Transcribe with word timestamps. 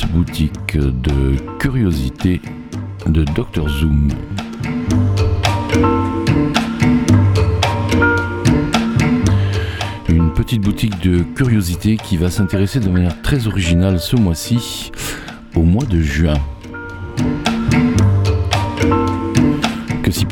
Boutique 0.00 0.76
de 0.76 1.36
curiosité 1.58 2.40
de 3.06 3.24
Dr 3.24 3.68
Zoom. 3.68 4.08
Une 10.08 10.32
petite 10.32 10.62
boutique 10.62 10.98
de 11.02 11.22
curiosité 11.22 11.96
qui 11.96 12.16
va 12.16 12.30
s'intéresser 12.30 12.80
de 12.80 12.88
manière 12.88 13.20
très 13.22 13.46
originale 13.46 14.00
ce 14.00 14.16
mois-ci 14.16 14.92
au 15.54 15.62
mois 15.62 15.84
de 15.84 16.00
juin. 16.00 16.38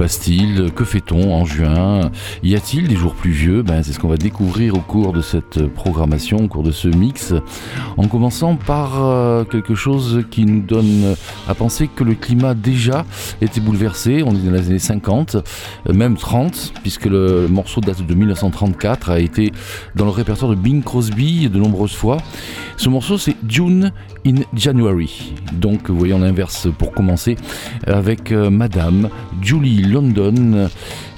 Passe-t-il 0.01 0.73
Que 0.73 0.87
fait-on 0.87 1.35
en 1.35 1.45
juin 1.45 2.11
Y 2.43 2.55
a-t-il 2.55 2.89
des 2.89 2.97
jours 2.97 3.15
pluvieux 3.15 3.61
ben, 3.61 3.83
C'est 3.83 3.93
ce 3.93 3.99
qu'on 3.99 4.09
va 4.09 4.17
découvrir 4.17 4.75
au 4.75 4.79
cours 4.79 5.13
de 5.13 5.21
cette 5.21 5.67
programmation, 5.67 6.39
au 6.39 6.49
cours 6.49 6.63
de 6.63 6.71
ce 6.71 6.89
mix, 6.89 7.35
en 7.99 8.09
commençant 8.09 8.57
par 8.57 9.05
euh, 9.05 9.45
quelque 9.45 9.75
chose 9.75 10.25
qui 10.31 10.47
nous 10.47 10.63
donne 10.63 11.15
à 11.47 11.55
penser 11.55 11.87
que 11.87 12.03
le 12.03 12.15
climat 12.15 12.55
déjà 12.55 13.05
était 13.43 13.61
bouleversé. 13.61 14.23
On 14.25 14.31
est 14.31 14.39
dans 14.39 14.53
les 14.53 14.69
années 14.69 14.79
50, 14.79 15.35
euh, 15.35 15.93
même 15.93 16.17
30, 16.17 16.73
puisque 16.81 17.05
le 17.05 17.47
morceau 17.49 17.83
date 17.83 18.07
de 18.07 18.15
1934, 18.15 19.11
a 19.11 19.21
été 19.21 19.53
dans 19.97 20.07
le 20.07 20.13
répertoire 20.13 20.51
de 20.51 20.57
Bing 20.57 20.83
Crosby 20.83 21.51
de 21.51 21.59
nombreuses 21.59 21.95
fois. 21.95 22.17
Ce 22.79 22.89
morceau, 22.89 23.19
c'est 23.19 23.37
June 23.47 23.93
in 24.27 24.37
January. 24.55 25.35
Donc, 25.53 25.91
vous 25.91 25.99
voyez 25.99 26.15
inverse 26.15 26.69
pour 26.79 26.93
commencer, 26.93 27.37
avec 27.87 28.33
euh, 28.33 28.49
Madame 28.49 29.11
Julie 29.43 29.90
London, 29.91 30.69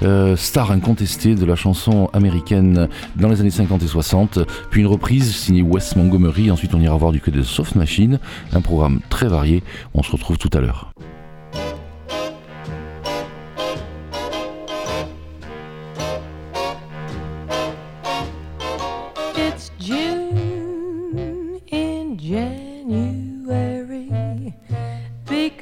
euh, 0.01 0.35
star 0.35 0.71
incontestée 0.71 1.35
de 1.35 1.45
la 1.45 1.55
chanson 1.55 2.09
américaine 2.13 2.89
dans 3.15 3.29
les 3.29 3.39
années 3.41 3.51
50 3.51 3.83
et 3.83 3.87
60, 3.87 4.39
puis 4.69 4.81
une 4.81 4.87
reprise 4.87 5.35
signée 5.35 5.61
Wes 5.61 5.95
Montgomery. 5.95 6.51
Ensuite, 6.51 6.73
on 6.73 6.81
ira 6.81 6.97
voir 6.97 7.11
du 7.11 7.21
côté 7.21 7.37
de 7.37 7.43
Soft 7.43 7.75
Machine, 7.75 8.19
un 8.53 8.61
programme 8.61 8.99
très 9.09 9.27
varié. 9.27 9.63
On 9.93 10.03
se 10.03 10.11
retrouve 10.11 10.37
tout 10.37 10.49
à 10.53 10.59
l'heure. 10.59 10.93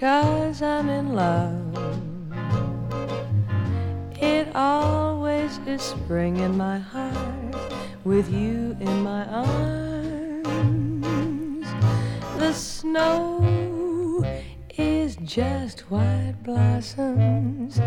Because 0.02 0.62
I'm 0.62 0.90
in 0.90 1.14
love. 1.14 2.11
Always 4.54 5.60
is 5.66 5.82
spring 5.82 6.38
in 6.38 6.58
my 6.58 6.78
heart 6.78 7.56
with 8.04 8.30
you 8.30 8.76
in 8.82 9.02
my 9.02 9.26
arms. 9.26 10.48
The 12.38 12.52
snow 12.52 14.26
is 14.78 15.16
just 15.24 15.90
white 15.92 16.36
blossoms 16.44 17.80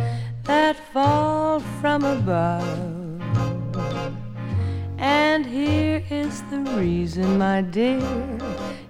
that 0.44 0.76
fall 0.92 1.60
from 1.60 2.04
above. 2.04 3.20
And 4.98 5.44
here 5.44 6.02
is 6.08 6.42
the 6.44 6.60
reason, 6.78 7.36
my 7.38 7.60
dear, 7.60 8.38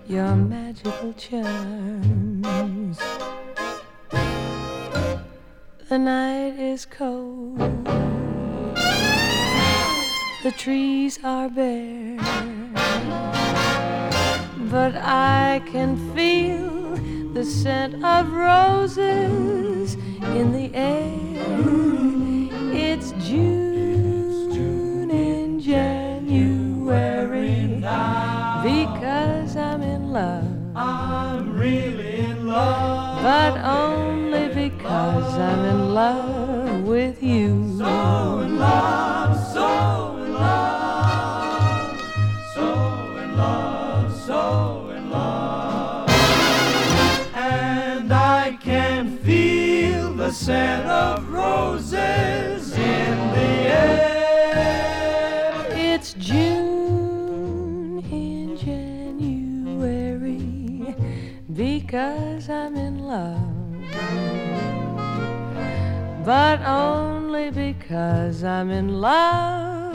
your 0.06 0.36
magical 0.36 1.12
charms. 1.14 2.33
The 5.94 6.00
night 6.00 6.58
is 6.58 6.86
cold, 6.86 7.56
the 10.42 10.50
trees 10.58 11.20
are 11.22 11.48
bare, 11.48 12.18
but 14.72 14.96
I 14.96 15.62
can 15.70 15.96
feel 16.12 16.96
the 17.32 17.44
scent 17.44 18.04
of 18.04 18.32
roses 18.32 19.94
in 20.34 20.50
the 20.50 20.74
air. 20.74 21.12
It's 22.74 23.12
June 23.28 25.12
in 25.12 25.60
January 25.60 26.88
because 28.64 29.56
I'm 29.56 29.82
in 29.82 30.12
love. 30.12 30.44
I'm 30.74 31.56
really 31.56 32.18
in 32.18 32.48
love. 32.48 33.22
But 33.22 33.58
only 33.64 34.23
because 34.70 35.34
I'm 35.34 35.64
in 35.66 35.92
love 35.92 36.84
with 36.84 37.22
you. 37.22 37.76
So 37.76 38.40
in 38.40 38.58
love, 38.58 39.36
so 39.52 40.16
in 40.24 40.32
love, 40.32 42.00
so 42.54 42.66
in 43.22 43.36
love, 43.36 44.20
so 44.22 44.88
in 44.96 45.10
love. 45.10 46.08
And 47.34 48.10
I 48.10 48.56
can 48.58 49.18
feel 49.18 50.14
the 50.14 50.32
scent 50.32 50.86
of 50.86 51.28
roses 51.28 52.72
in 52.72 53.18
the 53.36 53.68
air. 53.84 55.66
It's 55.72 56.14
June 56.14 58.02
in 58.10 58.56
January 58.56 60.14
because 61.52 62.48
I'm 62.48 62.76
in 62.76 63.00
love. 63.00 63.43
But 66.24 66.62
only 66.62 67.50
because 67.50 68.42
I'm 68.44 68.70
in 68.70 68.98
love 68.98 69.94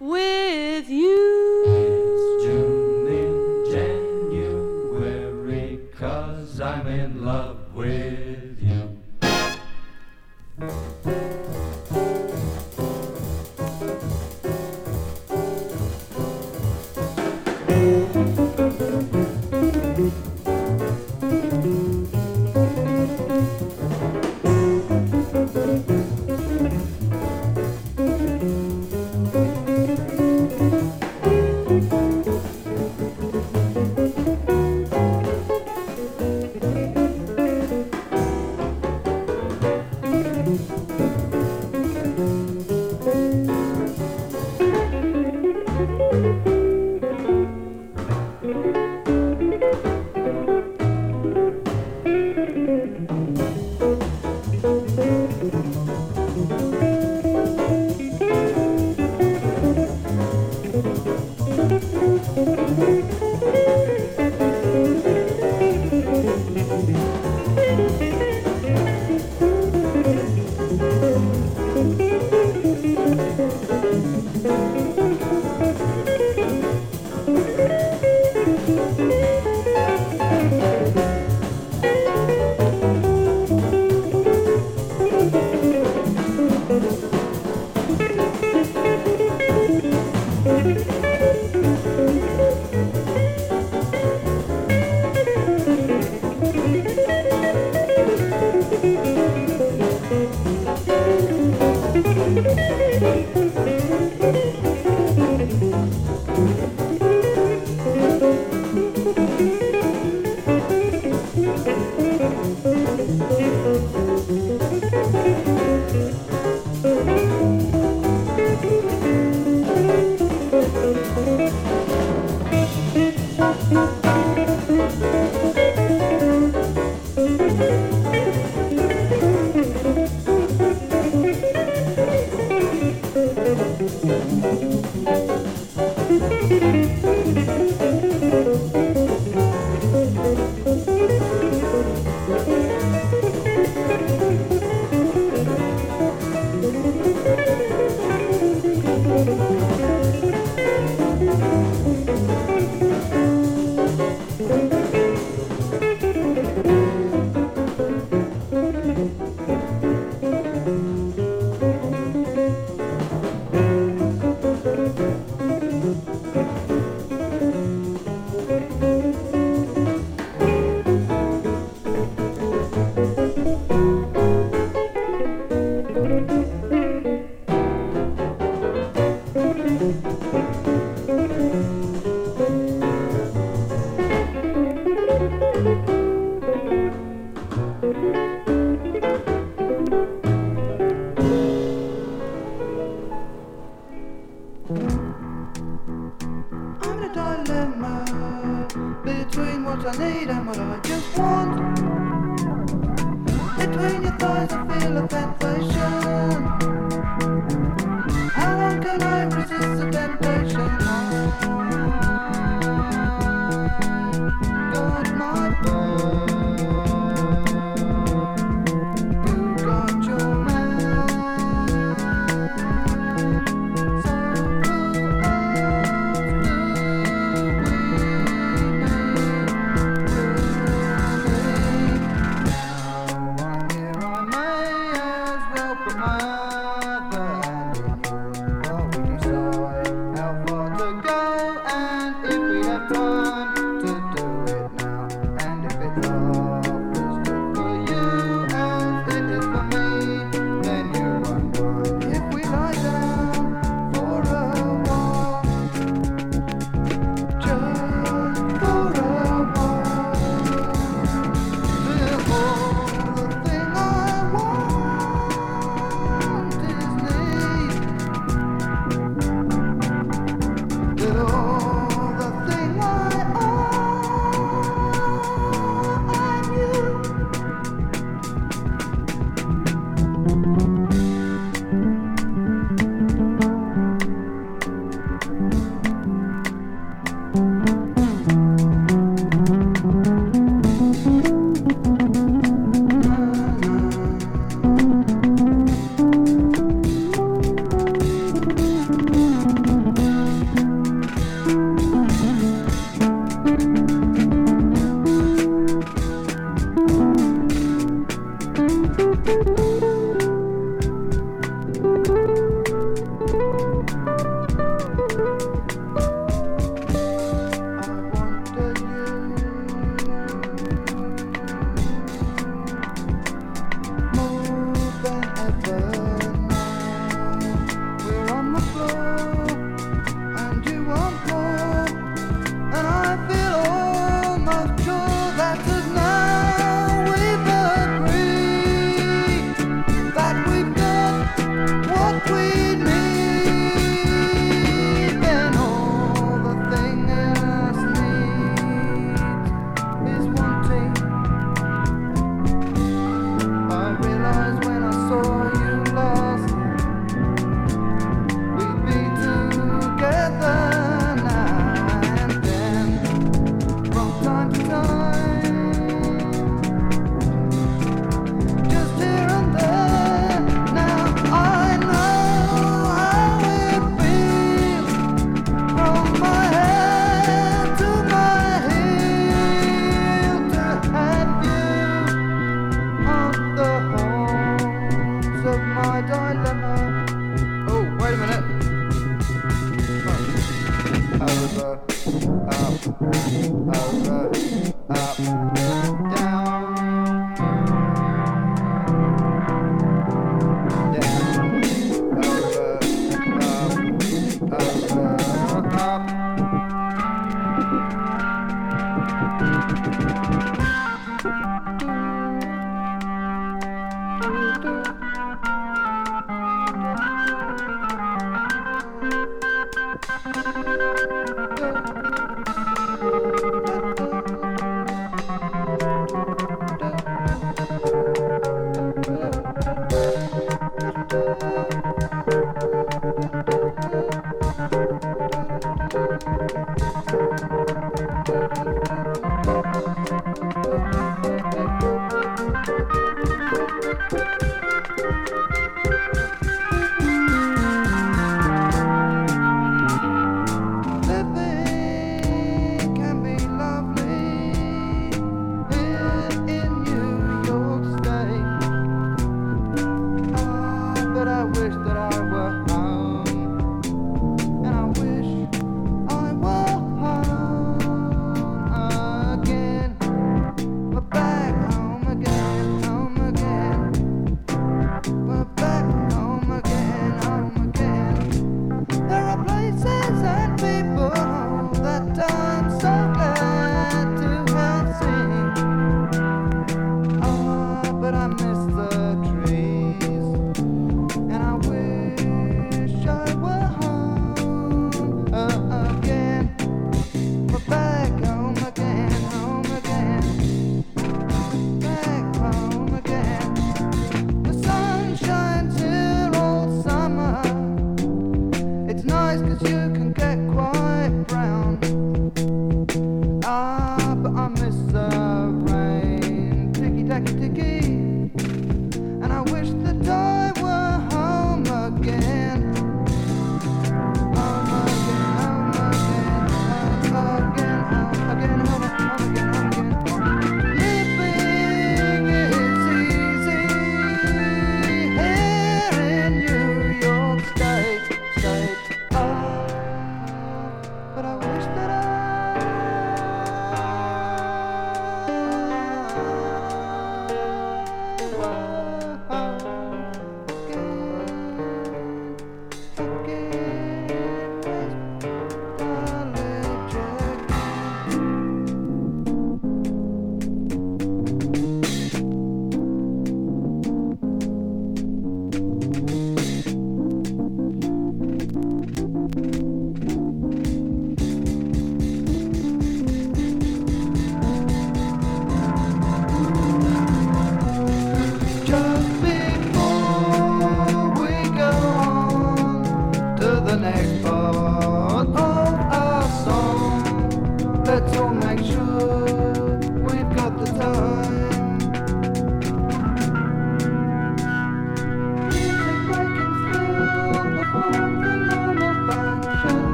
with 0.00 0.88
you. 0.88 1.62
It's 1.68 2.44
June 2.44 3.06
in 3.06 3.70
January, 4.90 5.78
cause 5.96 6.60
I'm 6.60 6.88
in 6.88 7.24
love 7.24 7.72
with 7.72 8.58
you. 8.60 8.98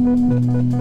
Müzik 0.00 0.80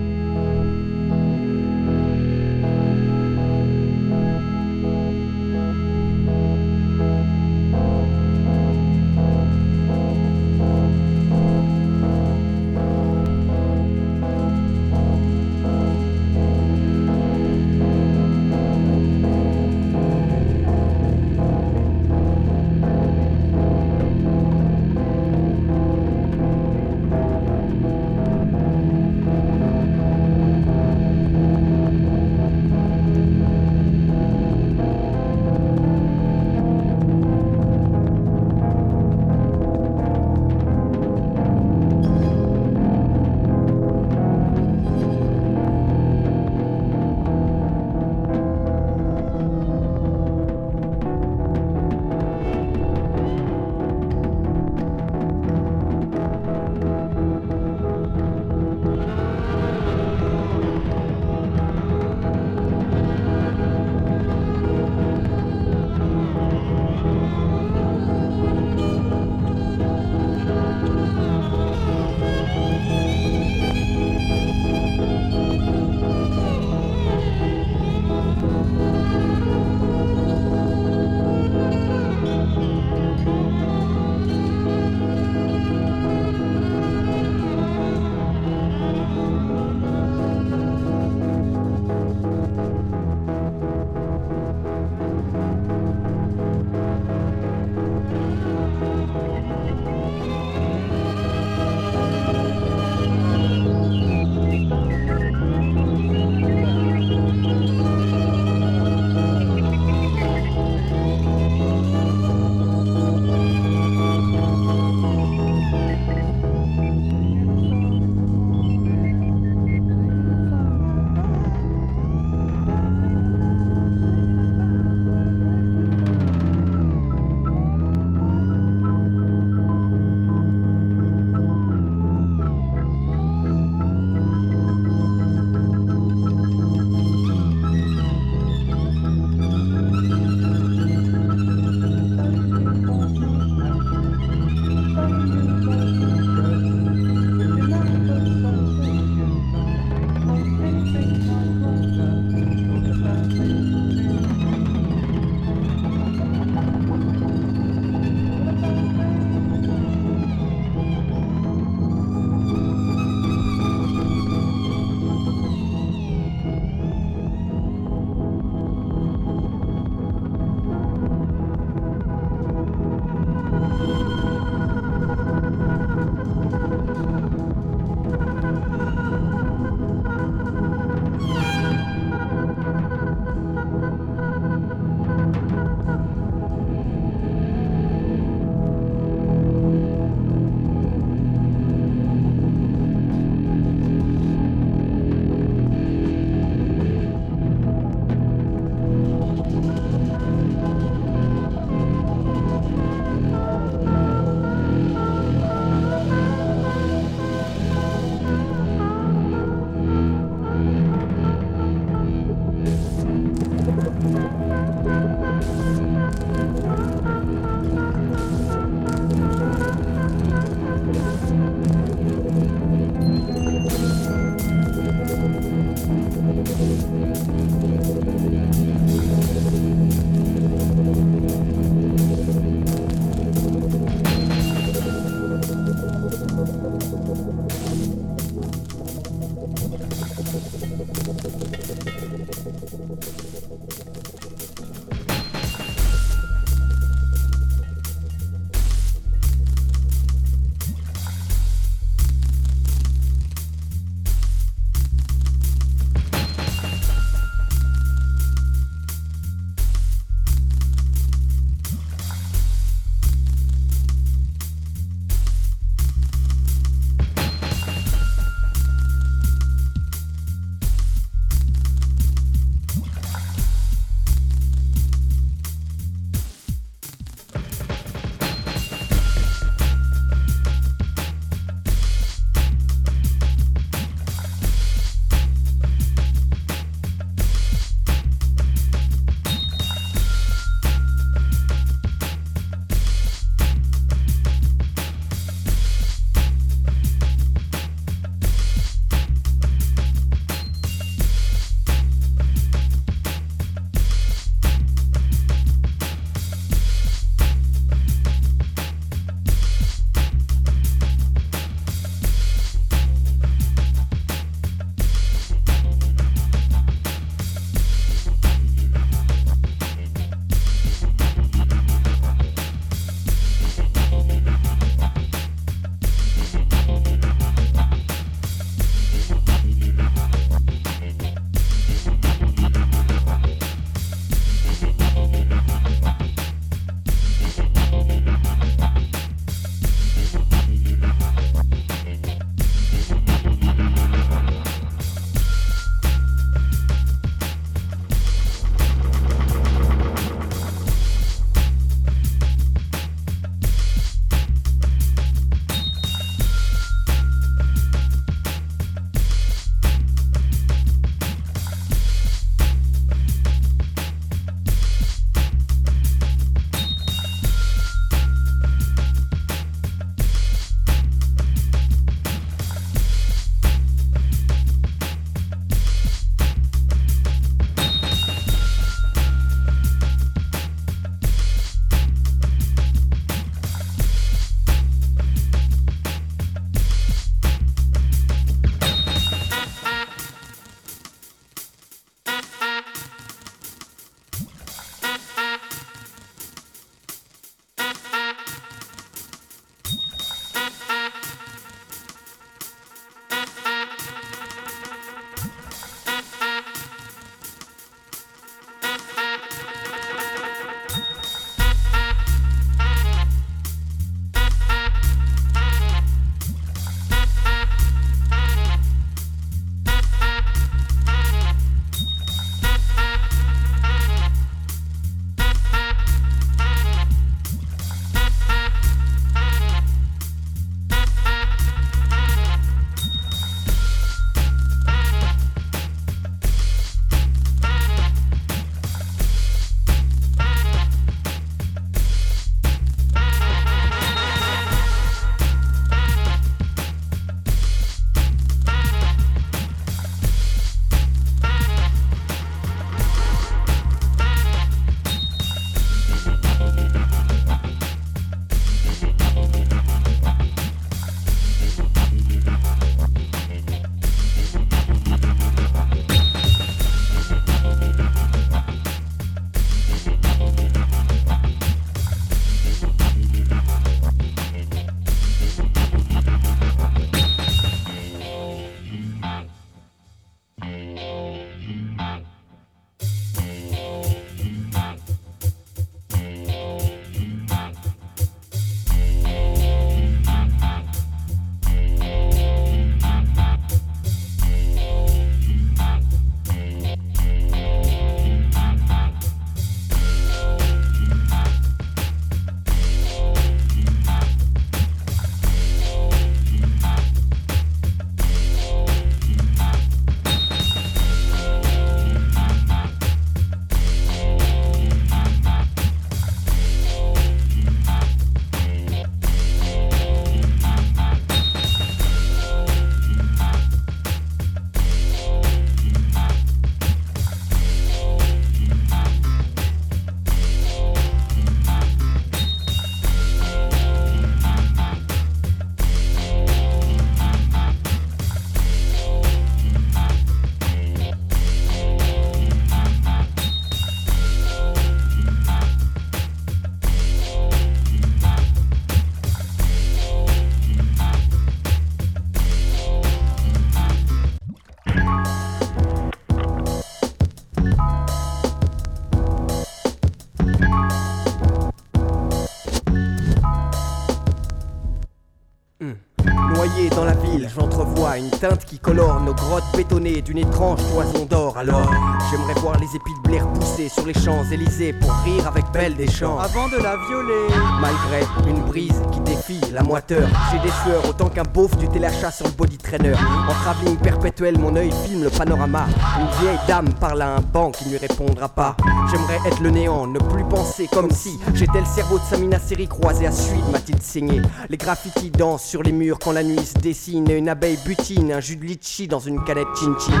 teinte 568.20 568.44
qui 568.44 568.58
colore 568.58 569.00
nos 569.00 569.14
grottes 569.14 569.50
bétonnées 569.56 570.02
d'une 570.02 570.18
étrange 570.18 570.60
toison 570.70 571.06
d'or. 571.06 571.38
Alors, 571.38 571.70
j'aimerais 572.10 572.34
voir 572.34 572.58
les 572.58 572.66
épis 572.66 572.92
de 573.02 573.08
blé 573.08 573.20
repousser 573.20 573.70
sur 573.70 573.86
les 573.86 573.94
champs-élysées 573.94 574.74
pour 574.74 574.90
rire 575.04 575.26
avec 575.26 575.44
Belle 575.52 575.74
des 575.74 575.90
champs. 575.90 576.18
Avant 576.18 576.48
de 576.48 576.56
la 576.56 576.76
violer, 576.76 577.34
Malgré 577.60 578.06
une 578.28 578.42
brise 578.42 578.82
qui 578.92 579.00
défie 579.00 579.40
la 579.52 579.62
moiteur, 579.62 580.06
j'ai 580.30 580.38
des 580.38 580.52
sueurs 580.62 580.86
autant 580.88 581.08
qu'un 581.08 581.22
beauf 581.22 581.56
du 581.56 581.68
téléachat 581.68 582.10
sur 582.10 582.26
le 582.26 582.32
body 582.32 582.58
En 582.72 583.32
travelling 583.42 583.76
perpétuel, 583.78 584.38
mon 584.38 584.54
œil 584.54 584.70
filme 584.86 585.02
le 585.02 585.10
panorama. 585.10 585.66
Une 585.98 586.22
vieille 586.22 586.38
dame 586.46 586.72
parle 586.74 587.02
à 587.02 587.16
un 587.16 587.20
banc 587.20 587.50
qui 587.50 587.64
ne 587.64 587.70
lui 587.70 587.78
répondra 587.78 588.28
pas. 588.28 588.56
J'aimerais 588.88 589.18
être 589.26 589.40
le 589.40 589.50
néant, 589.50 589.88
ne 589.88 589.98
plus 589.98 590.22
penser 590.22 590.68
comme 590.72 590.88
si 590.92 591.18
j'étais 591.34 591.58
le 591.58 591.66
cerveau 591.66 591.98
de 591.98 592.04
Samina 592.04 592.38
Seri 592.38 592.68
croisé 592.68 593.08
à 593.08 593.12
suite, 593.12 593.44
m'a-t-il 593.50 593.82
saigné. 593.82 594.22
Les 594.48 594.56
graffitis 594.56 595.10
dansent 595.10 595.42
sur 595.42 595.64
les 595.64 595.72
murs 595.72 595.98
quand 595.98 596.12
la 596.12 596.22
nuit 596.22 596.44
se 596.44 596.58
dessine. 596.60 597.10
Une 597.10 597.28
abeille 597.28 597.58
butine, 597.64 598.12
un 598.12 598.20
jus 598.20 598.36
de 598.36 598.44
litchi 598.44 598.86
dans 598.86 599.00
une 599.00 599.24
canette 599.24 599.48
chin-chin. 599.58 600.00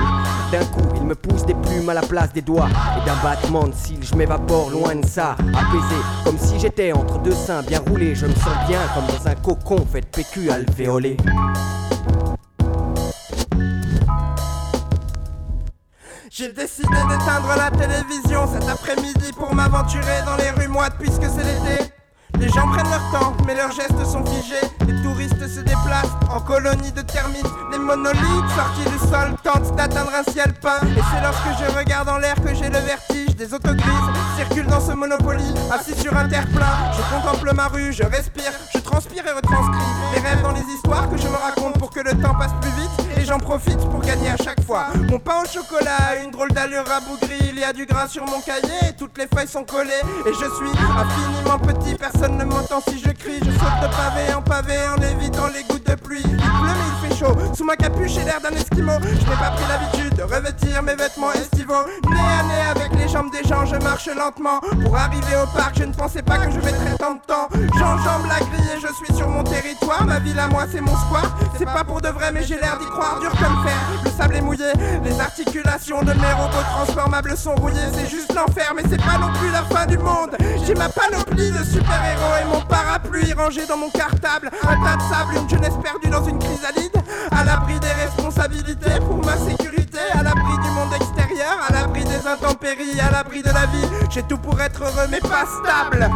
D'un 0.52 0.64
coup, 0.66 0.94
il 0.94 1.02
me 1.02 1.16
pousse 1.16 1.44
des 1.46 1.54
plumes 1.54 1.88
à 1.88 1.94
la 1.94 2.02
place 2.02 2.32
des 2.32 2.42
doigts. 2.42 2.68
Et 2.96 3.04
d'un 3.04 3.16
battement 3.20 3.66
de 3.66 3.74
cils, 3.74 4.04
je 4.04 4.14
m'évapore 4.14 4.70
loin 4.70 4.94
de 4.94 5.06
ça. 5.06 5.32
Apaisé, 5.32 6.00
comme 6.24 6.38
si 6.38 6.60
j'étais 6.60 6.92
entre 6.92 7.18
deux 7.18 7.34
seins 7.34 7.62
bien 7.62 7.80
roulés. 7.80 8.14
Je 8.14 8.26
me 8.26 8.34
sens 8.34 8.54
bien 8.68 8.80
comme 8.94 9.06
dans 9.06 9.28
un 9.28 9.34
cocon 9.34 9.84
fait 9.90 10.02
de 10.02 10.06
PQ 10.06 10.50
alvéolé. 10.52 11.16
J'ai 16.40 16.52
décidé 16.52 16.88
d'éteindre 16.88 17.54
la 17.54 17.70
télévision 17.70 18.48
cet 18.50 18.66
après-midi 18.66 19.30
pour 19.36 19.54
m'aventurer 19.54 20.22
dans 20.24 20.36
les 20.36 20.48
rues 20.52 20.68
moites 20.68 20.94
puisque 20.98 21.24
c'est 21.24 21.44
l'été. 21.44 21.92
Les 22.38 22.48
gens 22.48 22.66
prennent 22.68 22.88
leur 22.88 23.10
temps, 23.10 23.34
mais 23.46 23.54
leurs 23.54 23.72
gestes 23.72 24.02
sont 24.10 24.24
figés. 24.24 24.66
Les 24.86 25.02
touristes 25.02 25.46
se 25.46 25.60
déplacent 25.60 26.16
en 26.30 26.40
colonies 26.40 26.92
de 26.92 27.02
termites. 27.02 27.44
Les 27.70 27.78
monolithes 27.78 28.48
sortis 28.56 28.88
du 28.90 28.98
sol 29.10 29.36
tentent 29.44 29.76
d'atteindre 29.76 30.12
un 30.14 30.32
ciel 30.32 30.54
peint. 30.62 30.80
Et 30.96 31.02
c'est 31.12 31.20
lorsque 31.22 31.62
je 31.62 31.76
regarde 31.76 32.08
en 32.08 32.16
l'air 32.16 32.36
que 32.36 32.54
j'ai 32.54 32.70
le 32.70 32.78
vertige. 32.78 33.36
Des 33.36 33.52
autogrises 33.52 34.08
circulent 34.38 34.66
dans 34.66 34.80
ce 34.80 34.92
Monopoly, 34.92 35.44
assis 35.70 35.94
sur 35.94 36.16
un 36.16 36.26
terre-plein. 36.26 36.92
Je 36.96 37.14
contemple 37.14 37.52
ma 37.54 37.66
rue, 37.66 37.92
je 37.92 38.04
respire, 38.04 38.52
je 38.74 38.80
transpire 38.80 39.26
et 39.26 39.32
retranscris. 39.32 39.78
Les 40.14 40.20
rêves 40.20 40.42
dans 40.42 40.52
les 40.52 40.64
histoires 40.74 41.10
que 41.10 41.18
je 41.18 41.28
me 41.28 41.36
raconte 41.36 41.78
pour 41.78 41.90
que 41.90 42.00
le 42.00 42.12
temps 42.12 42.34
passe 42.34 42.52
plus 42.62 42.69
j'en 43.30 43.38
profite 43.38 43.78
pour 43.90 44.00
gagner 44.00 44.28
à 44.28 44.36
chaque 44.36 44.60
fois. 44.64 44.88
Mon 45.08 45.20
pain 45.20 45.42
au 45.44 45.46
chocolat 45.46 45.96
a 46.10 46.16
une 46.16 46.32
drôle 46.32 46.50
d'allure 46.50 46.84
rabougrie. 46.84 47.50
Il 47.52 47.60
y 47.60 47.62
a 47.62 47.72
du 47.72 47.86
gras 47.86 48.08
sur 48.08 48.26
mon 48.26 48.40
cahier 48.40 48.90
toutes 49.00 49.16
les 49.16 49.26
feuilles 49.26 49.48
sont 49.48 49.64
collées. 49.64 50.02
Et 50.26 50.32
je 50.32 50.34
suis 50.34 50.70
infiniment 50.70 51.58
petit, 51.58 51.94
personne 51.94 52.36
ne 52.36 52.44
m'entend 52.44 52.82
si 52.86 52.98
je 52.98 53.10
crie. 53.10 53.38
Je 53.38 53.50
saute 53.50 53.80
de 53.82 53.88
pavé 53.96 54.34
en 54.34 54.42
pavé 54.42 54.76
en 54.94 55.00
évitant 55.00 55.46
les 55.48 55.62
gouttes 55.62 55.86
de 55.86 55.94
pluie. 55.94 56.22
Il 56.22 56.36
pleut 56.36 56.40
mais 56.40 57.08
il 57.08 57.08
fait 57.08 57.16
chaud. 57.16 57.34
Sous 57.54 57.64
ma 57.64 57.76
capuche 57.76 58.12
j'ai 58.12 58.24
l'air 58.24 58.40
d'un 58.42 58.50
esquimau. 58.50 58.98
Je 59.02 59.08
n'ai 59.08 59.36
pas 59.36 59.52
pris 59.52 59.64
l'habitude 59.68 60.14
de 60.16 60.22
revêtir 60.22 60.82
mes 60.82 60.96
vêtements 60.96 61.32
estivaux. 61.32 61.84
Nez 62.10 62.18
à 62.18 62.42
nez 62.42 62.80
avec 62.80 63.00
les 63.00 63.08
jambes 63.08 63.30
des 63.30 63.48
gens, 63.48 63.64
je 63.64 63.76
marche 63.76 64.08
lentement. 64.08 64.60
Pour 64.82 64.96
arriver 64.96 65.36
au 65.42 65.46
parc, 65.56 65.78
je 65.78 65.84
ne 65.84 65.94
pensais 65.94 66.22
pas 66.22 66.36
que 66.38 66.50
je 66.50 66.58
mettrais 66.58 66.96
tant 66.98 67.14
de 67.14 67.20
temps. 67.26 67.48
J'enjambe 67.78 68.26
la 68.28 68.40
grille 68.40 68.70
et 68.76 68.80
je 68.80 68.92
suis 68.92 69.14
sur 69.16 69.28
mon 69.28 69.44
territoire. 69.44 70.04
Ma 70.04 70.18
ville 70.18 70.38
à 70.38 70.48
moi, 70.48 70.64
c'est 70.70 70.82
mon 70.82 70.96
square. 70.96 71.38
C'est 71.56 71.64
pas 71.64 71.84
pour 71.84 72.02
de 72.02 72.08
vrai, 72.08 72.32
mais 72.32 72.42
j'ai 72.42 72.56
l'air 72.56 72.78
d'y 72.78 72.86
croire. 72.86 73.19
Le 74.04 74.10
sable 74.10 74.36
est 74.36 74.40
mouillé. 74.40 74.72
Les 75.04 75.20
articulations 75.20 76.02
de 76.02 76.12
mes 76.12 76.32
robots 76.32 76.64
transformables 76.74 77.36
sont 77.36 77.54
rouillées. 77.54 77.76
C'est 77.92 78.08
juste 78.08 78.32
l'enfer, 78.34 78.72
mais 78.74 78.82
c'est 78.88 79.02
pas 79.02 79.18
non 79.18 79.32
plus 79.34 79.50
la 79.50 79.62
fin 79.64 79.86
du 79.86 79.98
monde. 79.98 80.36
J'ai 80.66 80.74
ma 80.74 80.88
panoplie 80.88 81.50
de 81.50 81.64
super-héros 81.64 82.36
et 82.42 82.44
mon 82.46 82.60
parapluie 82.62 83.32
rangé 83.32 83.66
dans 83.66 83.76
mon 83.76 83.90
cartable. 83.90 84.50
Un 84.62 84.84
tas 84.84 84.96
de 84.96 85.02
sable, 85.02 85.34
une 85.36 85.48
jeunesse 85.48 85.74
perdue 85.82 86.10
dans 86.10 86.24
une 86.24 86.38
chrysalide. 86.38 86.96
À 87.30 87.44
l'abri 87.44 87.78
des 87.80 87.92
responsabilités 87.92 88.98
pour 89.00 89.24
ma 89.24 89.36
sécurité. 89.36 89.98
À 90.12 90.22
l'abri 90.22 90.58
du 90.62 90.70
monde 90.70 90.92
extérieur, 90.94 91.58
à 91.68 91.72
l'abri 91.72 92.04
des 92.04 92.26
intempéries, 92.26 93.00
à 93.00 93.10
l'abri 93.10 93.42
de 93.42 93.50
la 93.50 93.66
vie. 93.66 93.88
J'ai 94.10 94.22
tout 94.22 94.38
pour 94.38 94.60
être 94.60 94.82
heureux, 94.82 95.08
mais 95.10 95.20
pas 95.20 95.44
stable. 95.46 96.10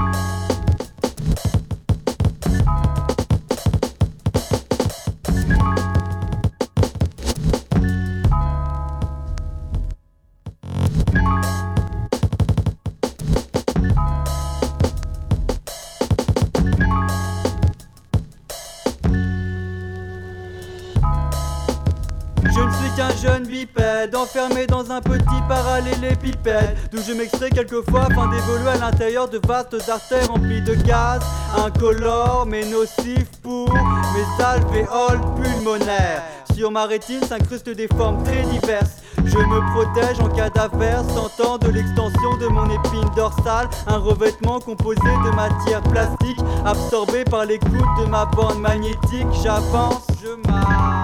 Enfermé 24.13 24.67
dans 24.67 24.91
un 24.91 25.01
petit 25.01 25.43
parallélépipède, 25.49 26.77
d'où 26.93 26.99
je 27.07 27.13
m'extrais 27.13 27.51
quelquefois 27.51 28.03
afin 28.03 28.29
d'évoluer 28.29 28.71
à 28.71 28.77
l'intérieur 28.77 29.29
de 29.29 29.41
vastes 29.47 29.77
artères 29.89 30.29
remplies 30.29 30.63
de 30.63 30.75
gaz, 30.75 31.21
incolores 31.57 32.47
mais 32.47 32.65
nocifs 32.67 33.31
pour 33.43 33.73
mes 33.73 34.45
alvéoles 34.45 35.21
pulmonaires. 35.37 36.23
Sur 36.55 36.71
ma 36.71 36.85
rétine 36.85 37.23
s'incrustent 37.23 37.71
des 37.71 37.89
formes 37.89 38.23
très 38.23 38.43
diverses. 38.43 38.97
Je 39.25 39.39
me 39.39 39.73
protège 39.73 40.21
en 40.21 40.29
cas 40.29 40.51
d'affaires, 40.51 41.03
sentant 41.15 41.59
de 41.59 41.69
l'extension 41.69 42.37
de 42.41 42.47
mon 42.47 42.67
épine 42.67 43.11
dorsale, 43.17 43.69
un 43.87 43.99
revêtement 43.99 44.61
composé 44.61 45.01
de 45.01 45.31
matière 45.35 45.83
plastique, 45.83 46.39
absorbé 46.65 47.25
par 47.25 47.45
l'écoute 47.45 47.71
de 48.01 48.07
ma 48.07 48.27
bande 48.27 48.61
magnétique. 48.61 49.27
J'avance, 49.43 50.07
je 50.23 50.49
marche 50.49 51.04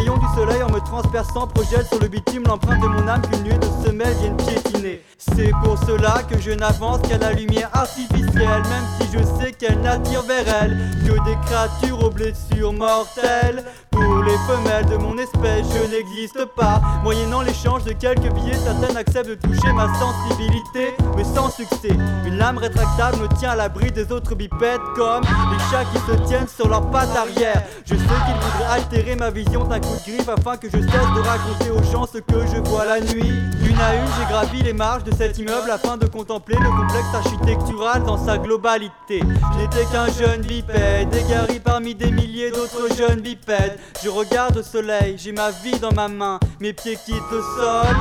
rayons 0.00 0.16
du 0.16 0.26
soleil 0.34 0.62
en 0.62 0.70
me 0.70 0.80
transperçant 0.80 1.46
projettent 1.46 1.88
sur 1.88 2.00
le 2.00 2.08
bitume 2.08 2.44
l'empreinte 2.46 2.80
de 2.80 2.88
mon 2.88 3.06
âme 3.06 3.22
qu'une 3.22 3.42
nuée 3.42 3.58
de 3.58 3.86
semelles 3.86 4.14
viennent 4.14 4.36
piétiner. 4.36 5.02
C'est 5.18 5.50
pour 5.62 5.76
cela 5.78 6.22
que 6.28 6.38
je 6.40 6.50
n'avance 6.52 7.00
qu'à 7.06 7.18
la 7.18 7.32
lumière 7.32 7.68
artificielle, 7.74 8.24
même 8.34 8.86
si 8.98 9.08
je 9.12 9.22
sais 9.38 9.52
qu'elle 9.52 9.80
n'attire 9.80 10.22
vers 10.22 10.44
elle 10.62 10.78
que 11.06 11.12
des 11.24 11.36
créatures 11.44 12.02
aux 12.04 12.10
blessures 12.10 12.72
mortelles. 12.72 13.64
Pour 13.90 14.22
les 14.22 14.36
femelles 14.46 14.86
de 14.86 14.96
mon 14.96 15.18
espèce, 15.18 15.66
je 15.74 15.90
n'existe 15.90 16.44
pas. 16.56 16.80
Moyennant 17.02 17.42
l'échange 17.42 17.84
de 17.84 17.92
quelques 17.92 18.32
billets, 18.32 18.54
certaines 18.54 18.96
acceptent 18.96 19.28
de 19.28 19.34
toucher 19.34 19.72
ma 19.74 19.88
sensibilité, 19.98 20.94
mais 21.16 21.24
sans 21.24 21.50
succès. 21.50 21.96
Une 22.24 22.38
lame 22.38 22.56
rétractable 22.56 23.18
me 23.18 23.28
tient 23.38 23.50
à 23.50 23.56
l'abri 23.56 23.90
des 23.90 24.10
autres 24.10 24.34
bipèdes, 24.34 24.80
comme 24.96 25.22
les 25.22 25.58
chats 25.70 25.84
qui 25.92 25.98
se 25.98 26.28
tiennent 26.28 26.48
sur 26.48 26.68
leurs 26.68 26.88
pattes 26.90 27.14
arrière. 27.14 27.62
Je 27.84 27.94
sais 27.94 28.00
qu'ils 28.00 28.40
voudraient 28.40 28.70
altérer 28.70 29.16
ma 29.16 29.30
vision 29.30 29.64
d'un 29.64 29.80
griffe 30.06 30.28
afin 30.28 30.56
que 30.56 30.68
je 30.68 30.76
cesse 30.76 30.86
de 30.88 31.20
raconter 31.20 31.70
aux 31.70 31.82
gens 31.92 32.06
ce 32.06 32.18
que 32.18 32.46
je 32.46 32.60
vois 32.68 32.84
la 32.84 33.00
nuit. 33.00 33.32
Une 33.64 33.80
à 33.80 33.94
une, 33.94 34.06
j'ai 34.18 34.26
gravi 34.28 34.62
les 34.62 34.72
marches 34.72 35.04
de 35.04 35.14
cet 35.14 35.38
immeuble 35.38 35.70
afin 35.70 35.96
de 35.96 36.06
contempler 36.06 36.56
le 36.56 36.68
complexe 36.68 37.14
architectural 37.14 38.02
dans 38.04 38.24
sa 38.24 38.38
globalité. 38.38 39.20
Je 39.52 39.58
n'étais 39.58 39.84
qu'un 39.90 40.10
jeune 40.12 40.42
bipède, 40.42 41.14
égaré 41.14 41.60
parmi 41.60 41.94
des 41.94 42.10
milliers 42.10 42.50
d'autres 42.50 42.94
jeunes 42.96 43.20
bipèdes. 43.20 43.78
Je 44.02 44.08
regarde 44.08 44.56
au 44.56 44.62
soleil, 44.62 45.16
j'ai 45.18 45.32
ma 45.32 45.50
vie 45.50 45.78
dans 45.78 45.92
ma 45.92 46.08
main, 46.08 46.38
mes 46.60 46.72
pieds 46.72 46.96
quittent 46.96 47.30
le 47.30 47.42
sol, 47.56 47.96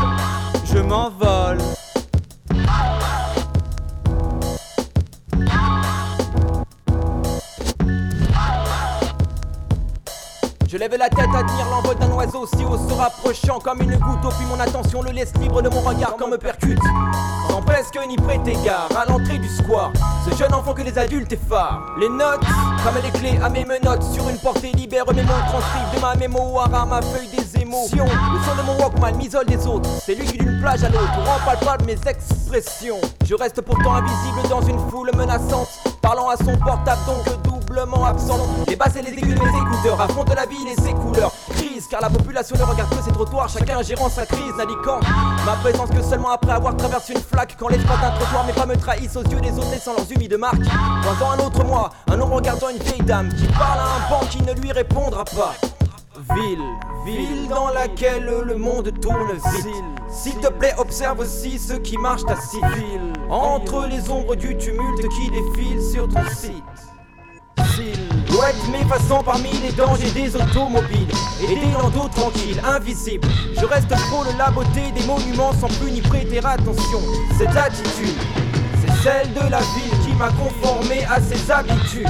je 0.65 0.79
m'envole. 0.79 1.59
Je 10.71 10.77
lève 10.77 10.95
la 10.99 11.09
tête, 11.09 11.25
admire 11.35 11.67
l'envol 11.71 11.95
d'un 11.95 12.11
oiseau 12.11 12.45
si 12.45 12.63
haut 12.63 12.77
se 12.77 12.93
rapprochant 12.93 13.57
comme 13.57 13.81
une 13.81 13.95
goutte. 13.95 14.23
Au 14.23 14.29
puis 14.29 14.45
mon 14.45 14.59
attention 14.59 15.01
le 15.01 15.09
laisse 15.09 15.33
libre 15.39 15.63
de 15.63 15.69
mon 15.69 15.81
regard 15.81 16.15
quand 16.15 16.27
me 16.27 16.37
percute. 16.37 16.77
Sans 17.49 17.59
presque 17.63 17.97
ni 18.07 18.15
prêter 18.17 18.51
égard 18.51 18.87
à 18.95 19.09
l'entrée 19.09 19.39
du 19.39 19.49
square. 19.49 19.91
Ce 20.29 20.37
jeune 20.37 20.53
enfant 20.53 20.75
que 20.75 20.83
les 20.83 20.95
adultes 20.99 21.33
effarent. 21.33 21.81
Les 21.99 22.07
notes, 22.07 22.45
comme 22.83 23.01
les 23.03 23.09
clés 23.19 23.39
à 23.43 23.49
mes 23.49 23.65
menottes. 23.65 24.03
Sur 24.13 24.29
une 24.29 24.37
portée 24.37 24.71
libère 24.73 25.11
mes 25.11 25.23
mots, 25.23 25.33
transcrivent 25.47 25.95
de 25.95 26.01
ma 26.01 26.13
mémoire 26.13 26.71
à 26.71 26.85
ma 26.85 27.01
feuille 27.01 27.29
des 27.35 27.61
émotions. 27.61 28.05
Le 28.05 28.39
son 28.45 28.55
de 28.55 28.67
mon 28.67 28.77
Walkman 28.83 29.17
m'isole 29.17 29.47
des 29.47 29.65
autres. 29.65 29.89
C'est 30.05 30.13
lui 30.13 30.27
qui 30.27 30.37
d'une 30.37 30.61
plage 30.61 30.83
à 30.83 30.89
l'autre 30.89 31.17
rend 31.25 31.39
palpable 31.47 31.85
mes 31.85 31.97
expressions. 32.07 33.01
Je 33.25 33.33
reste 33.33 33.61
pourtant 33.61 33.95
invisible 33.95 34.47
dans 34.47 34.61
une 34.61 34.77
foule 34.91 35.09
menaçante. 35.15 35.98
Parlant 36.01 36.29
à 36.29 36.37
son 36.37 36.55
portable 36.57 37.01
donc 37.05 37.41
doublement 37.43 38.05
absent. 38.05 38.39
Les 38.67 38.75
basses 38.75 38.95
et 38.95 39.01
les 39.01 39.11
aigus 39.11 39.35
de 39.35 39.39
mes 39.39 39.49
écouteurs 39.49 39.99
affrontent 40.01 40.33
la 40.33 40.45
ville 40.45 40.67
et 40.67 40.81
ses 40.81 40.93
couleurs. 40.93 41.31
Crise 41.55 41.87
car 41.89 42.01
la 42.01 42.09
population 42.09 42.55
ne 42.57 42.63
regarde 42.63 42.89
que 42.89 43.03
ses 43.03 43.11
trottoirs, 43.11 43.49
chacun 43.49 43.81
gérant 43.81 44.09
sa 44.09 44.25
crise, 44.25 44.53
n'indiquant 44.57 44.99
ma 45.45 45.53
présence 45.53 45.89
que 45.89 46.01
seulement 46.01 46.29
après 46.29 46.51
avoir 46.51 46.75
traversé 46.77 47.13
une 47.13 47.21
flaque. 47.21 47.55
Quand 47.59 47.67
l'espace 47.69 47.99
d'un 48.01 48.11
trottoir 48.11 48.45
mes 48.45 48.53
pas 48.53 48.65
me 48.65 48.75
trahissent 48.75 49.15
aux 49.15 49.23
yeux 49.23 49.41
des 49.41 49.51
autres 49.51 49.81
sans 49.81 49.93
leurs 49.93 50.11
humides 50.11 50.37
marques. 50.37 50.57
Pendant 51.03 51.31
un 51.31 51.39
autre 51.45 51.63
mois, 51.63 51.89
un 52.09 52.19
homme 52.19 52.33
regardant 52.33 52.69
une 52.69 52.77
vieille 52.77 53.01
dame 53.01 53.29
qui 53.29 53.47
parle 53.47 53.79
à 53.79 53.83
un 53.83 54.09
banc 54.09 54.25
qui 54.29 54.41
ne 54.41 54.53
lui 54.53 54.71
répondra 54.71 55.25
pas. 55.25 55.53
Ville, 56.35 56.59
ville 57.05 57.47
dans 57.47 57.69
laquelle 57.69 58.25
le 58.45 58.55
monde 58.55 58.91
tourne 59.01 59.33
vite. 59.33 59.83
S'il 60.09 60.35
te 60.35 60.47
plaît, 60.47 60.73
observe 60.77 61.19
aussi 61.19 61.57
ceux 61.59 61.79
qui 61.79 61.97
marchent 61.97 62.27
à 62.27 62.35
civil. 62.41 63.13
Entre 63.29 63.87
les 63.87 64.09
ombres 64.09 64.35
du 64.35 64.57
tumulte 64.57 65.07
qui 65.09 65.29
défile 65.29 65.81
sur 65.81 66.07
ton 66.07 66.23
site. 66.29 66.63
dois 68.27 68.49
être 68.49 68.69
m'effaçant 68.71 69.23
parmi 69.23 69.51
les 69.63 69.71
dangers 69.71 70.11
des 70.11 70.35
automobiles 70.35 71.07
et 71.41 71.47
des 71.47 71.71
landaux 71.71 72.09
tranquilles, 72.09 72.61
invisibles. 72.65 73.27
Je 73.59 73.65
reste 73.65 73.89
pour 74.09 74.25
la 74.37 74.51
beauté 74.51 74.91
des 74.95 75.05
monuments 75.05 75.53
sans 75.53 75.67
plus 75.79 75.91
n'y 75.91 76.01
prêter 76.01 76.39
attention. 76.39 76.99
Cette 77.37 77.55
attitude, 77.55 78.17
c'est 78.81 79.03
celle 79.03 79.33
de 79.33 79.49
la 79.49 79.59
ville 79.59 79.99
qui 80.05 80.13
m'a 80.13 80.29
conformé 80.29 81.05
à 81.05 81.21
ses 81.21 81.51
habitudes. 81.51 82.09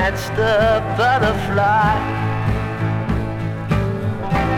that's 0.00 0.28
the 0.30 0.82
butterfly. 0.96 1.92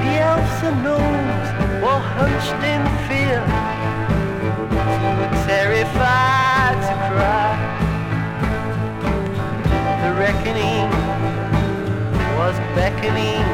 The 0.05 0.12
elves 0.30 0.59
and 0.68 0.78
gnomes 0.84 1.49
were 1.82 2.03
hunched 2.16 2.61
in 2.72 2.82
fear, 3.09 3.43
too 4.70 5.26
terrified 5.51 6.78
to 6.86 6.95
cry. 7.09 7.51
The 10.03 10.12
reckoning 10.24 10.88
was 12.38 12.57
beckoning, 12.76 13.47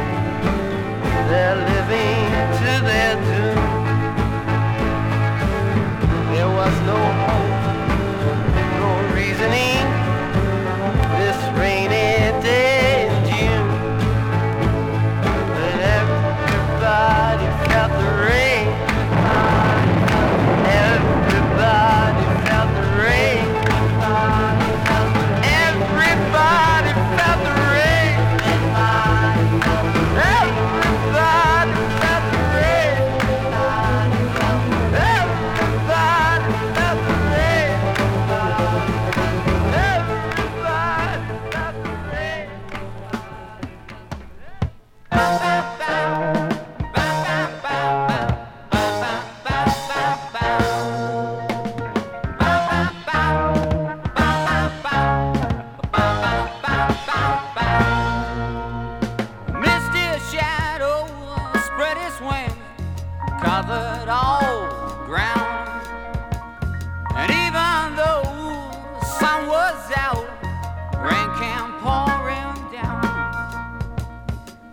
their 1.30 1.56
living. 1.72 2.17
covered 63.68 64.08
all 64.08 65.04
ground. 65.04 65.86
And 67.14 67.30
even 67.30 67.96
though 67.96 68.22
the 68.98 69.04
sun 69.04 69.46
was 69.46 69.92
out, 69.94 70.26
rain 70.96 71.28
came 71.36 71.72
pouring 71.82 72.72
down. 72.72 73.04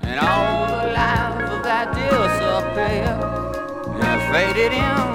And 0.02 0.18
all 0.18 0.68
the 0.68 0.94
life 0.94 1.52
of 1.56 1.64
that 1.64 1.94
disappeared 1.94 3.20
and 4.02 4.34
faded 4.34 4.72
in. 4.72 5.15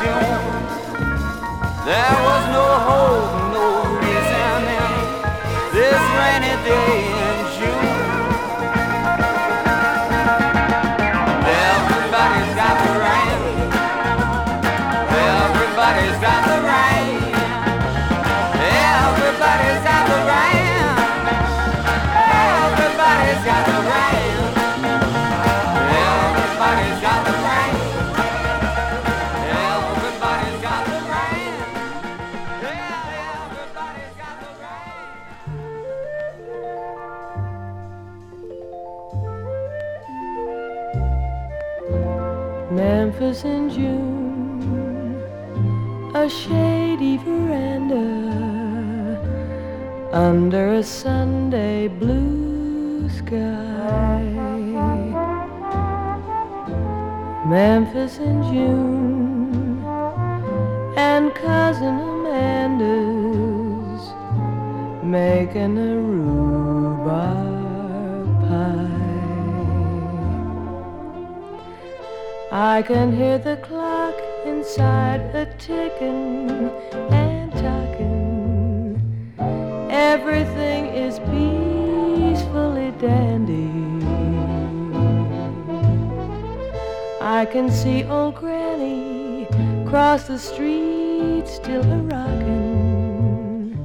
There 0.00 0.08
was 2.26 2.44
no 2.56 2.66
hope, 2.88 3.52
no 3.52 3.66
reason. 4.00 4.62
In 5.68 5.76
this 5.76 6.02
rainy 6.16 6.54
day 6.64 6.89
under 50.52 50.72
a 50.72 50.82
Sunday 50.82 51.86
blue 51.86 53.08
sky. 53.08 54.20
Memphis 57.46 58.18
in 58.18 58.42
June, 58.50 59.80
and 60.96 61.32
cousin 61.36 62.00
Amanda's 62.14 64.02
making 65.04 65.78
a 65.78 65.96
rhubarb 66.00 66.80
pie. 68.48 68.90
I 72.50 72.82
can 72.82 73.12
hear 73.14 73.38
the 73.38 73.56
clock 73.58 74.16
inside 74.44 75.32
a 75.32 75.46
ticking. 75.58 76.70
Everything 80.00 80.86
is 80.86 81.18
peacefully 81.18 82.90
dandy. 82.92 83.70
I 87.20 87.44
can 87.44 87.70
see 87.70 88.04
old 88.04 88.36
Granny 88.36 89.46
cross 89.86 90.26
the 90.26 90.38
street, 90.38 91.46
still 91.46 91.84
a 91.84 91.98
rockin', 92.14 93.76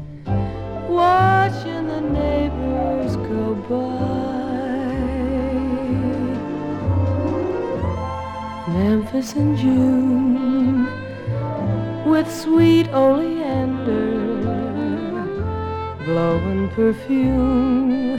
watching 0.88 1.88
the 1.88 2.00
neighbors 2.00 3.18
go 3.18 3.56
by. 3.70 4.36
Memphis 8.72 9.36
in 9.36 9.58
June 9.58 10.88
with 12.10 12.34
sweet 12.34 12.88
oleander 12.94 13.45
blowing 16.16 16.70
perfume 16.70 18.16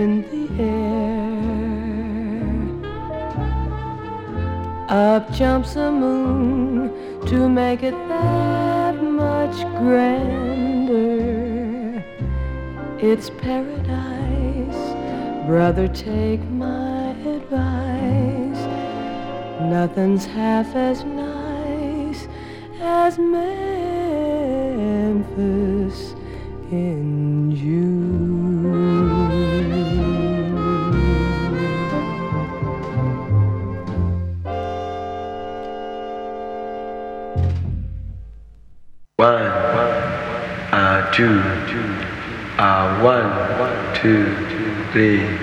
in 0.00 0.10
the 0.30 0.44
air. 0.62 1.32
Up 4.90 5.32
jumps 5.32 5.72
the 5.72 5.90
moon 5.90 6.90
to 7.26 7.48
make 7.48 7.82
it 7.82 7.96
that 8.08 9.02
much 9.02 9.56
grander. 9.78 11.24
It's 13.00 13.30
paradise, 13.30 14.82
brother, 15.46 15.88
take 15.88 16.42
my 16.50 17.12
advice. 17.36 18.62
Nothing's 19.62 20.26
half 20.26 20.76
as 20.76 21.02
nice 21.02 22.28
as 22.82 23.16
Memphis 23.16 23.48
in 26.72 27.50
you. 27.52 27.88
One, 39.16 39.34
uh, 40.72 41.10
two, 41.12 41.40
uh, 42.58 43.00
one, 43.02 43.94
two, 43.94 44.26
three. 44.92 45.37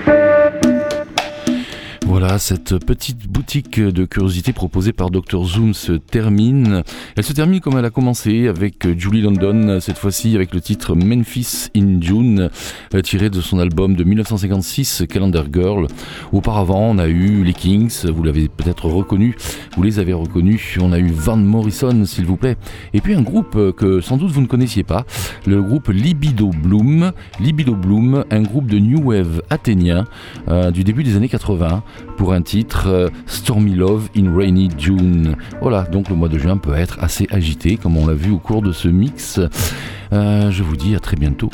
Voilà, 2.17 2.39
cette 2.39 2.77
petite 2.77 3.27
boutique 3.27 3.77
de 3.77 4.05
curiosité 4.05 4.53
proposée 4.53 4.93
par 4.93 5.09
Dr 5.09 5.43
Zoom 5.43 5.73
se 5.73 5.91
termine. 5.91 6.81
Elle 7.17 7.25
se 7.25 7.33
termine 7.33 7.59
comme 7.59 7.77
elle 7.77 7.83
a 7.83 7.89
commencé 7.89 8.47
avec 8.47 8.87
Julie 8.97 9.21
London, 9.21 9.79
cette 9.81 9.97
fois-ci 9.97 10.33
avec 10.33 10.53
le 10.53 10.61
titre 10.61 10.95
Memphis 10.95 11.67
in 11.75 11.99
June, 11.99 12.49
euh, 12.93 13.01
tiré 13.01 13.29
de 13.29 13.41
son 13.41 13.59
album 13.59 13.97
de 13.97 14.05
1956 14.05 15.03
Calendar 15.09 15.43
Girl. 15.53 15.87
Auparavant, 16.31 16.91
on 16.91 16.99
a 16.99 17.07
eu 17.09 17.43
les 17.43 17.51
Kings, 17.51 18.05
vous 18.05 18.23
l'avez 18.23 18.47
peut-être 18.47 18.85
reconnu, 18.85 19.35
vous 19.75 19.83
les 19.83 19.99
avez 19.99 20.13
reconnus. 20.13 20.77
On 20.79 20.93
a 20.93 20.99
eu 20.99 21.11
Van 21.11 21.35
Morrison, 21.35 22.05
s'il 22.05 22.25
vous 22.25 22.37
plaît. 22.37 22.55
Et 22.93 23.01
puis 23.01 23.13
un 23.13 23.23
groupe 23.23 23.73
que 23.75 23.99
sans 23.99 24.15
doute 24.15 24.31
vous 24.31 24.41
ne 24.41 24.47
connaissiez 24.47 24.83
pas, 24.83 25.05
le 25.45 25.61
groupe 25.61 25.89
Libido 25.89 26.47
Bloom. 26.47 27.11
Libido 27.41 27.75
Bloom, 27.75 28.23
un 28.31 28.41
groupe 28.41 28.67
de 28.67 28.79
New 28.79 29.01
Wave 29.03 29.41
athénien 29.49 30.05
euh, 30.47 30.71
du 30.71 30.85
début 30.85 31.03
des 31.03 31.17
années 31.17 31.27
80 31.27 31.83
pour 32.17 32.33
un 32.33 32.41
titre 32.41 32.87
euh, 32.87 33.09
Stormy 33.25 33.75
Love 33.75 34.09
in 34.15 34.35
Rainy 34.35 34.69
June. 34.77 35.35
Voilà, 35.61 35.83
donc 35.83 36.09
le 36.09 36.15
mois 36.15 36.29
de 36.29 36.37
juin 36.37 36.57
peut 36.57 36.75
être 36.75 36.97
assez 37.01 37.27
agité, 37.31 37.77
comme 37.77 37.97
on 37.97 38.07
l'a 38.07 38.13
vu 38.13 38.31
au 38.31 38.39
cours 38.39 38.61
de 38.61 38.71
ce 38.71 38.87
mix. 38.87 39.39
Euh, 40.13 40.51
je 40.51 40.63
vous 40.63 40.75
dis 40.75 40.95
à 40.95 40.99
très 40.99 41.15
bientôt 41.15 41.49